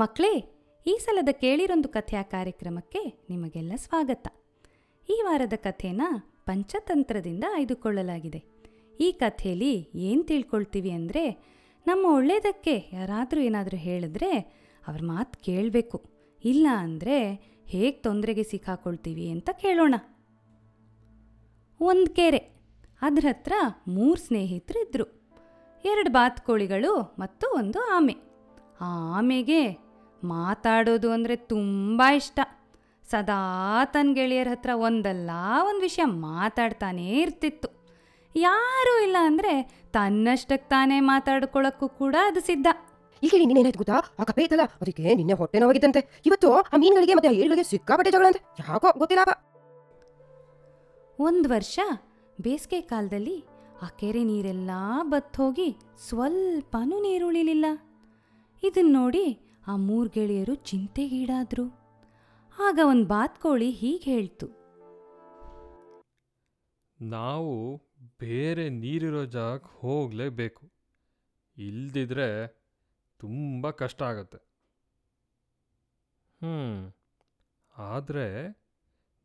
ಮಕ್ಕಳೇ, 0.00 0.32
ಈ 0.86 0.92
ಸಲದ 1.04 1.30
ಕೇಳಿರೊಂದು 1.42 1.88
ಕಥೆಯ 1.94 2.20
ಕಾರ್ಯಕ್ರಮಕ್ಕೆ 2.32 3.00
ನಿಮಗೆಲ್ಲ 3.30 3.72
ಸ್ವಾಗತ. 3.84 4.26
ಈ 5.08 5.16
ವಾರದ 5.26 5.56
ಕಥೆನ 5.66 6.02
ಪಂಚತಂತ್ರದಿಂದ 6.48 7.44
ಆಯ್ದುಕೊಳ್ಳಲಾಗಿದೆ. 7.56 8.40
ಈ 9.00 9.08
ಕಥೆಯಲ್ಲಿ 9.22 9.72
ಏನು 10.08 10.22
ತಿಳ್ಕೊಳ್ತೀವಿ 10.30 10.92
ಅಂದರೆ, 10.98 11.24
ನಮ್ಮ 11.86 12.04
ಒಳ್ಳೆಯದಕ್ಕೆ 12.18 12.74
ಯಾರಾದರೂ 12.98 13.42
ಏನಾದರೂ 13.48 13.80
ಹೇಳಿದ್ರೆ 13.88 14.30
ಅವ್ರ 14.82 15.00
ಮಾತು 15.12 15.42
ಕೇಳಬೇಕು. 15.48 16.00
ಇಲ್ಲ 16.44 16.66
ಅಂದರೆ 16.84 17.18
ಹೇಗೆ 17.72 17.96
ತೊಂದರೆಗೆ 18.06 18.46
ಸಿಕ್ಕಾಕೊಳ್ತೀವಿ 18.52 19.26
ಅಂತ 19.34 19.48
ಕೇಳೋಣ. 19.64 19.94
ಒಂದು 21.80 22.08
ಕೆರೆ, 22.20 22.42
ಅದ್ರ 23.02 23.26
ಹತ್ರ 23.30 23.54
ಮೂರು 23.96 24.20
ಸ್ನೇಹಿತರು 24.28 24.80
ಇದ್ದರು 24.86 25.08
ಎರಡು 25.84 26.10
ಬಾತುಕೋಳಿಗಳು 26.10 26.94
ಮತ್ತು 27.22 27.46
ಒಂದು 27.60 27.80
ಆಮೆ. 27.96 28.16
ಆ 28.86 28.88
ಆಮೆಗೆ 29.18 29.60
ಮಾತಾಡೋದು 30.24 31.12
ಅಂದರೆ 31.12 31.36
ತುಂಬ 31.36 32.02
ಇಷ್ಟ. 32.16 32.38
ಸದಾ 33.10 33.40
ತನ್ನ 33.84 34.14
ಗೆಳೆಯರ 34.14 34.48
ಹತ್ರ 34.50 34.70
ಒಂದಲ್ಲ 34.74 35.30
ಒಂದು 35.68 35.80
ವಿಷಯ 35.80 36.04
ಮಾತಾಡ್ತಾನೇ 36.04 37.08
ಇರ್ತಿತ್ತು. 37.22 37.68
ಯಾರೂ 38.36 39.02
ಇಲ್ಲ 39.02 39.16
ಅಂದರೆ 39.20 39.52
ತನ್ನಷ್ಟಕ್ಕೆ 39.92 40.68
ತಾನೇ 40.68 41.00
ಮಾತಾಡ್ಕೊಳ್ಳೋಕ್ಕೂ 41.00 41.88
ಕೂಡ 41.88 42.16
ಅದು 42.26 42.40
ಸಿದ್ಧ. 42.40 42.66
ಈಗ 43.22 43.34
ನಿನ್ನೇನಾಯ್ತು 43.38 43.78
ಗೊತ್ತಾ? 43.78 43.98
ಆ 44.20 44.24
ಕಪೆ 44.24 44.42
ಇತ್ತಲ್ಲ 44.42 44.62
ಅದಕ್ಕೆ 44.62 45.14
ನಿನ್ನೆ 45.14 45.34
ಹೊಟ್ಟೆ 45.34 45.58
ನೋವಾಗಿದ್ದಂತೆ. 45.58 46.00
ಇವತ್ತು 46.26 46.48
ಆ 46.54 46.76
ಮೀನುಗಳಿಗೆ 46.76 47.14
ಮತ್ತೆ 47.14 47.28
ಆ 47.28 47.32
ಏಳುಗಳಿಗೆ 47.32 47.68
ಸಿಕ್ಕಾಪಟ್ಟೆ 47.70 48.10
ಜಗಳ 48.10 48.26
ಅಂತೆ. 48.26 48.42
ಯಾಕೋ 48.60 48.98
ಗೊತ್ತಿಲ್ಲ 48.98 49.24
ಒಂದು 51.18 51.48
ವರ್ಷ 51.48 51.78
ಬೇಸಿಗೆ 52.40 52.80
ಕಾಲದಲ್ಲಿ 52.80 53.44
ಆ 53.82 53.86
ಕೆರೆ 53.86 54.22
ನೀರೆಲ್ಲ 54.24 54.70
ಬತ್ತೋಗಿ 55.02 55.76
ಸ್ವಲ್ಪನೂ 56.08 56.96
ನೀರುಳಿಲಿಲ್ಲ. 57.00 57.66
ಇದನ್ನು 58.62 58.92
ನೋಡಿ 58.92 59.26
ಆ 59.68 59.76
ಮೂರು 59.76 60.10
ಗೆಳೆಯರು 60.10 60.54
ಚಿಂತೆಗೀಡಾದ್ರು. 60.54 61.66
ಆಗ 62.58 62.78
ಒಂದು 62.84 63.06
ಬಾತ್ಕೋಳಿ 63.06 63.70
ಹೀಗೆ 63.70 64.04
ಹೇಳ್ತು. 64.04 64.46
ನಾವು 67.00 67.76
ಬೇರೆ 68.18 68.68
ನೀರಿರೋ 68.68 69.24
ಜಾಗಕ್ಕೆ 69.24 69.78
ಹೋಗಲೇಬೇಕು. 69.78 70.70
ಇಲ್ದಿದ್ರೆ 71.56 72.46
ತುಂಬ 73.18 73.70
ಕಷ್ಟ 73.70 74.02
ಆಗತ್ತೆ. 74.02 74.38
ಹ್ಞೂ 76.42 76.96
ಆದರೆ 77.78 78.58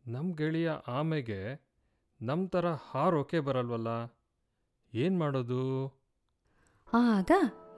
ನಮ್ಮ 0.07 0.35
ಗೆಳೆಯ 0.35 0.71
ಆಮೆಗೆ 0.87 1.69
ನಮ್ಮ 2.21 2.47
ಥರ 2.47 2.71
ಹಾರೋಕೆ 2.71 3.39
ಬರಲ್ವಲ್ಲ? 3.39 3.87
ಏನು 4.93 5.19
ಮಾಡೋದು? 5.19 5.87
ಆಗ 6.93 7.31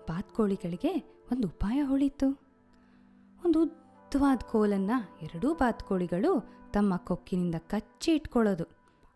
ಬಾತ್ಕೋಳಿಗಳಿಗೆ 0.09 0.93
ಒಂದು 1.31 1.47
ಉಪಾಯ 1.47 1.81
ಹೊಳಿತು. 1.81 2.45
ಒಂದು 3.46 3.64
ಉದ್ದವಾದ 3.64 4.40
ಕೋಲನ್ನು 4.52 5.20
ಎರಡೂ 5.22 5.54
ಬಾತುಕೋಳಿಗಳು 5.54 6.50
ತಮ್ಮ 6.74 6.98
ಕೊಕ್ಕಿನಿಂದ 6.98 7.56
ಕಚ್ಚಿ 7.68 8.12
ಇಟ್ಕೊಳ್ಳೋದು 8.12 8.66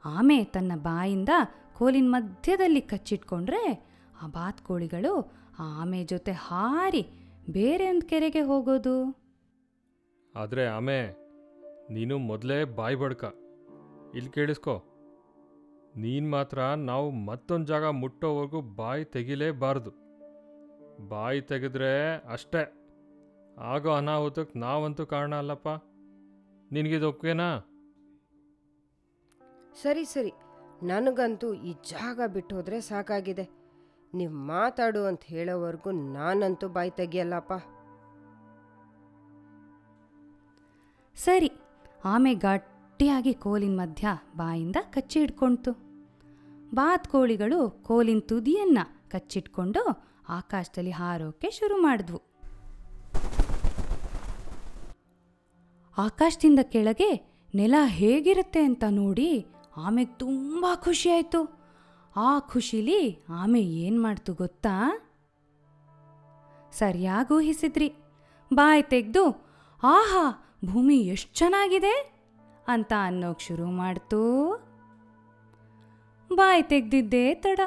ಆಮೆ 0.06 0.44
ತನ್ನ 0.44 0.72
ಬಾಯಿಂದ 0.76 1.30
ಕೋಲಿನ 1.78 2.06
ಮಧ್ಯದಲ್ಲಿ 2.08 2.82
ಕಚ್ಚಿಟ್ಕೊಂಡ್ರೆ 2.82 3.90
ಆ 4.22 4.28
ಬಾತುಕೋಳಿಗಳು 4.28 5.32
ಆ 5.60 5.82
ಆಮೆ 5.82 6.04
ಜೊತೆ 6.04 6.32
ಹಾರಿ 6.32 7.02
ಬೇರೆ 7.50 7.90
ಒಂದು 7.90 8.06
ಕೆರೆಗೆ 8.06 8.42
ಹೋಗೋದು. 8.42 9.20
ಆದರೆ 10.36 10.68
ಆಮೆ, 10.68 11.10
ನೀನು 11.94 12.18
ಮೊದಲೇ 12.18 12.64
ಬಾಯಿ 12.64 12.96
ಬಡ್ಕ. 12.96 13.24
ಇಲ್ಲಿ 14.16 14.32
ಕೇಳಿಸ್ಕೊ. 14.32 14.84
ನೀನು 15.96 16.32
ಮಾತ್ರ 16.32 16.60
ನಾವು 16.60 17.12
ಮತ್ತೊಂದು 17.12 17.66
ಜಾಗ 17.66 17.84
ಮುಟ್ಟೋವರೆಗೂ 17.84 18.62
ಬಾಯಿ 18.62 19.06
ತೆಗಿಲೇಬಾರ್ದು. 19.06 19.92
ಬಾಯಿ 21.08 21.42
ತೆಗೆದ್ರೆ 21.42 22.18
ಅಷ್ಟೇ. 22.32 22.79
ಆಗೋ 23.60 23.92
ಅನಾಹುತಕ್ಕೆ 23.92 24.60
ನಾವಂತೂ 24.60 25.06
ಕಾರಣ 25.06 25.36
ಅಲ್ಲಪ್ಪ. 25.36 25.68
ನಿನಗಿದು 26.72 27.10
ಒಪ್ಗೆನಾ 27.10 27.60
ಸರಿ 29.82 30.06
ಸರಿ. 30.06 30.32
ನನಗಂತೂ 30.84 31.54
ಈ 31.54 31.74
ಜಾಗ 31.74 32.22
ಬಿಟ್ಟು 32.28 32.56
ಹೋದರೆ 32.56 32.82
ಸಾಕಾಗಿದೆ. 32.82 33.50
ನೀವು 34.14 34.34
ಮಾತಾಡು 34.34 35.06
ಅಂತ 35.06 35.22
ಹೇಳೋವರೆಗೂ 35.24 35.92
ನಾನಂತೂ 35.92 36.68
ಬಾಯಿ 36.68 36.92
ತೆಗಿಯಲ್ಲಪ್ಪ. 36.92 37.54
ಸರಿ. 41.16 41.52
ಆಮೆ 42.06 42.34
ಗಟ್ಟಿಯಾಗಿ 42.34 43.34
ಕೋಲಿನ 43.34 43.82
ಮಧ್ಯ 43.82 44.08
ಬಾಯಿಂದ 44.36 44.76
ಕಚ್ಚಿ 44.90 45.20
ಹಿಡ್ಕೊಳ್ತು 45.20 45.72
ಬಾತ್ಕೋಳಿಗಳು 46.74 47.70
ಕೋಲಿನ 47.70 48.20
ತುದಿಯನ್ನ 48.20 48.78
ಕಚ್ಚಿಟ್ಕೊಂಡು 49.10 50.10
ಆಕಾಶದಲ್ಲಿ 50.30 50.92
ಹಾರೋಕೆ 50.92 51.50
ಶುರು 51.50 51.82
ಮಾಡಿದ್ವು. 51.82 52.29
ಆಕಾಶದಿಂದ 56.00 56.60
ಕೆಳಗೆ 56.62 57.40
ನೆಲ 57.56 57.76
ಹೇಗಿರುತ್ತೆ 57.86 58.60
ಅಂತ 58.60 58.84
ನೋಡಿ 58.90 59.46
ಆಮೆಗೆ 59.78 60.18
ತುಂಬ 60.18 60.66
ಖುಷಿಯಾಯಿತು 60.76 61.60
ಆ 62.16 62.40
ಖುಷಿಲಿ 62.40 63.26
ಆಮೆ 63.30 63.62
ಏನು 63.62 64.02
ಮಾಡ್ತು 64.02 64.34
ಗೊತ್ತಾ? 64.34 65.02
ಸರಿಯಾಗಿ 66.72 67.34
ಊಹಿಸಿದ್ರಿ. 67.34 67.94
ಬಾಯ್ 68.54 68.84
ತೆಗೆದು, 68.84 69.26
ಆಹಾ, 69.84 70.56
ಭೂಮಿ 70.66 71.00
ಎಷ್ಟು 71.00 71.38
ಚೆನ್ನಾಗಿದೆ? 71.38 72.12
ಅಂತ 72.68 72.94
ಅನ್ನೋಕೆ 73.04 73.48
ಶುರು 73.48 73.66
ಮಾಡ್ತು. 73.66 74.54
ಬಾಯ್ 76.36 76.64
ತೆಗ್ದಿದ್ದೇ 76.64 77.34
ತಡ, 77.34 77.60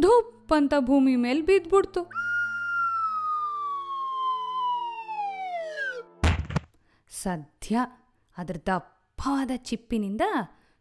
ಧೂಪ್ 0.00 0.52
ಅಂತ 0.52 0.74
ಭೂಮಿ 0.78 1.16
ಮೇಲೆ 1.16 1.40
ಬಿದ್ದ್ಬಿಡ್ತು. 1.40 2.00
ಸದ್ಯ 7.24 7.78
ಅದ್ರ 8.38 8.56
ದಪ್ಪವಾದ 8.56 9.50
ಚಿಪ್ಪಿನಿಂದ 9.56 10.20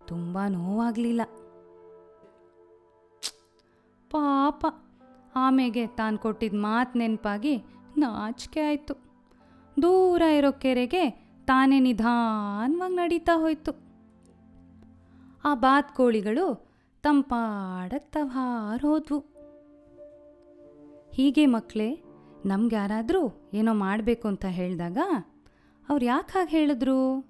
ತುಂಬ 0.07 0.37
ನೋವಾಗಲಿಲ್ಲ. 0.47 1.21
ಪಾಪ, 4.09 4.65
ಆಮೆಗೆ 5.35 5.87
ತಾನು 5.87 6.17
ಕೊಟ್ಟಿದ್ದ 6.17 6.55
ಮಾತು 6.59 6.97
ನೆನಪಾಗಿ 6.97 7.57
ನಾಚಿಕೆ 7.97 8.61
ಆಯಿತು. 8.61 8.93
ದೂರ 9.81 10.21
ಇರೋ 10.21 10.51
ಕೆರೆಗೆ 10.51 11.09
ತಾನೇ 11.45 11.79
ನಿಧಾನವಾಗಿ 11.79 12.95
ನಡೀತಾ 12.95 13.39
ಹೋಯ್ತು. 13.39 13.71
ಆ 15.45 15.55
ಬಾತ್ಕೋಳಿಗಳು 15.55 16.67
ತಂಪಾಡಕ್ಕೆ 17.01 18.11
ತವಾರ್ 18.11 18.81
ಹೋದ್ವು 18.81 19.19
ಹೀಗೆ 21.13 21.45
ಮಕ್ಕಳೇ 21.45 22.03
ನಮ್ಗೆ 22.45 22.75
ಯಾರಾದರೂ 22.75 23.51
ಏನೋ 23.53 23.73
ಮಾಡಬೇಕು 23.73 24.27
ಅಂತ 24.27 24.45
ಹೇಳಿದಾಗ 24.45 24.97
ಅವ್ರು 25.89 26.05
ಯಾಕೆ 26.05 26.31
ಹಾಗೆ 26.31 26.49
ಹೇಳಿದ್ರು? 26.49 27.21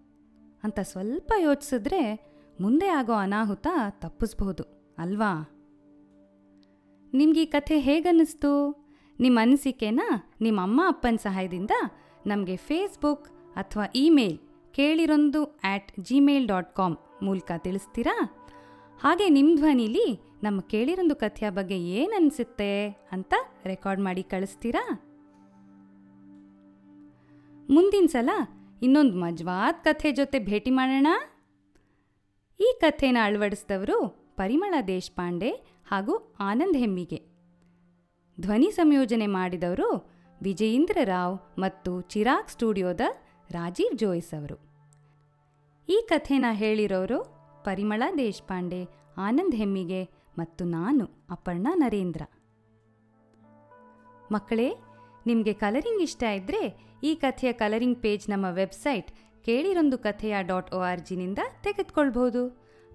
ಅಂತ 0.64 0.80
ಸ್ವಲ್ಪ 0.80 1.34
ಯೋಚಿಸಿದ್ರೆ 1.41 2.19
ಮುಂದೆ 2.62 2.88
ಆಗೋ 2.88 3.14
ಅನಾಹುತ 3.14 3.68
ತಪ್ಪಿಸ್ಬಹುದು 3.90 4.64
ಅಲ್ವಾ? 4.97 5.50
ನಿಮ್ಗೆ 7.13 7.44
ಈ 7.44 7.46
ಕಥೆ 7.46 7.80
ಹೇಗನ್ನಿಸ್ತು? 7.80 8.52
ನಿಮ್ಮ 9.19 9.40
ಅನಿಸಿಕೆನ 9.42 10.02
ನಿಮ್ಮ 10.42 10.62
ಅಮ್ಮ 10.62 10.81
ಅಪ್ಪನ 10.88 11.16
ಸಹಾಯದಿಂದ 11.16 11.72
ನಮಗೆ 12.28 12.56
ಫೇಸ್ಬುಕ್ 12.56 13.28
ಅಥವಾ 13.56 13.84
email 13.96 14.40
Kelirondu 14.74 15.46
at 15.46 15.92
Gmail 16.00 16.47
dot 16.47 16.75
com 16.75 16.97
ಮೂಲಕ 17.24 17.52
ತಿಳಿಸ್ತೀರಾ? 17.58 18.16
ಹಾಗೆ 19.02 19.30
ನಿಮ್ಮ 19.30 19.56
ಧ್ವನಿಲಿ 19.56 20.22
ನಮ್ಮ 20.44 20.62
ಕೇಳಿರೊಂದು 20.62 21.16
ಕಥೆಯ 21.16 21.50
ಬಗ್ಗೆ 21.50 21.80
ಏನು 21.80 22.16
ಅನಿಸುತ್ತೆ 22.16 22.90
ಅಂತ 23.12 23.34
ರೆಕಾರ್ಡ್ 23.66 24.02
ಮಾಡಿ 24.02 24.24
ಕಳಿಸ್ತೀರಾ? 24.24 25.12
ಮುಂದಿನ 27.73 28.06
ಸಲ 28.06 28.29
ಇನ್ನೊಂದು 28.81 29.16
ಮಜ್ವಾದ 29.17 29.75
ಕಥೆ 29.84 30.11
ಜೊತೆ 30.11 30.39
ಭೇಟಿ 30.39 30.72
ಮಾಡೋಣ. 30.72 31.07
ಈ 32.59 32.67
ಕಥೆನ 32.81 33.17
ಅಳವಡಿಸಿದವರು 33.23 33.97
ಪರಿಮಳ 34.38 34.74
ದೇಶಪಾಂಡೆ 34.88 35.51
ಹಾಗೂ 35.88 36.36
ಆನಂದ್ 36.39 36.77
ಹೆಮ್ಮಿಗೆ. 36.77 37.19
ಧ್ವನಿ 38.39 38.71
ಸಂಯೋಜನೆ 38.71 39.27
ಮಾಡಿದವರು 39.27 39.89
ವಿಜಯೇಂದ್ರ 40.42 40.98
ರಾವ್ 41.03 41.59
ಮತ್ತು 41.59 42.01
ಚಿರಾಗ್ 42.01 42.50
ಸ್ಟುಡಿಯೋದ 42.50 43.01
ರಾಜೀವ್ 43.50 43.98
ಜೋಯಿಸ್ 43.98 44.33
ಅವರು. 44.33 44.57
ಈ 45.89 46.06
ಕಥೆನ 46.09 46.45
ಹೇಳಿರೋರು 46.51 47.19
ಪರಿಮಳ 47.63 48.03
ದೇಶಪಾಂಡೆ, 48.18 48.81
ಆನಂದ್ 49.18 49.56
ಹೆಮ್ಮಿಗೆ 49.56 50.03
ಮತ್ತು 50.38 50.65
ನಾನು 50.65 51.06
ಅಪರ್ಣಾ 51.30 51.74
ನರೇಂದ್ರ. 51.75 52.21
ಮಕ್ಕಳೇ 54.31 54.69
ನಿಮಗೆ 55.25 55.54
ಕಲರಿಂಗ್ 55.54 56.02
ಇಷ್ಟ 56.02 56.24
ಇದ್ದರೆ 56.36 56.64
ಈ 57.04 57.12
ಕಥೆಯ 57.16 57.52
ಕಲರಿಂಗ್ 57.54 58.02
ಪೇಜ್ 58.02 58.25
ನಮ್ಮ 58.30 58.46
ವೆಬ್ಸೈಟ್ 58.54 59.10
ಕೇಳಿರೊಂದು 59.46 59.98
ಕಥೆಯ 59.98 60.36
ಡಾಟ್ 60.44 60.70
ಒ 60.74 60.80
ಆರ್ 60.81 61.02
ಜಿನಿಂದ 61.02 61.42
ತೆಗೆದುಕೊಳ್ಬೋದು 61.64 62.44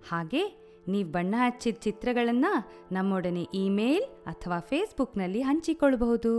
ಹಾಗೆ 0.08 0.42
ನೀವು 0.88 1.08
ಬಣ್ಣ 1.12 1.34
ಹಚ್ಚಿದ 1.38 1.78
ಚಿತ್ರಗಳನ್ನು 1.78 2.52
ನಮ್ಮೊಡನೆ 2.92 3.42
ಇಮೇಲ್ 3.54 4.04
ಅಥವಾ 4.26 4.58
ಫೇಸ್ಬುಕ್ನಲ್ಲಿ 4.60 5.42
ಹಂಚಿಕೊಳ್ಬಹುದು 5.42 6.32